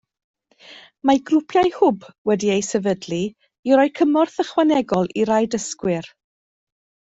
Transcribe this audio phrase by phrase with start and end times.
[1.09, 3.21] Mae grwpiau hwb wedi eu sefydlu
[3.71, 6.13] i roi cymorth ychwanegol i rai dysgwyr